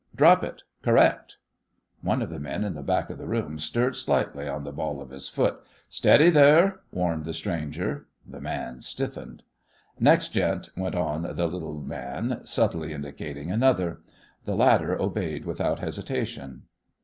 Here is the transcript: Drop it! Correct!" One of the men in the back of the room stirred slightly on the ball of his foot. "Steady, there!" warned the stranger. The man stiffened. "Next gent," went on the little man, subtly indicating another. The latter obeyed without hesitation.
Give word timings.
Drop 0.15 0.43
it! 0.43 0.63
Correct!" 0.81 1.37
One 2.01 2.23
of 2.23 2.29
the 2.31 2.39
men 2.39 2.63
in 2.63 2.73
the 2.73 2.81
back 2.81 3.11
of 3.11 3.19
the 3.19 3.27
room 3.27 3.59
stirred 3.59 3.95
slightly 3.95 4.47
on 4.47 4.63
the 4.63 4.71
ball 4.71 4.99
of 4.99 5.11
his 5.11 5.29
foot. 5.29 5.61
"Steady, 5.89 6.31
there!" 6.31 6.79
warned 6.91 7.23
the 7.23 7.35
stranger. 7.35 8.07
The 8.27 8.41
man 8.41 8.81
stiffened. 8.81 9.43
"Next 9.99 10.29
gent," 10.29 10.71
went 10.75 10.95
on 10.95 11.21
the 11.21 11.45
little 11.45 11.81
man, 11.83 12.41
subtly 12.45 12.93
indicating 12.93 13.51
another. 13.51 14.01
The 14.45 14.55
latter 14.55 14.99
obeyed 14.99 15.45
without 15.45 15.77
hesitation. 15.81 16.63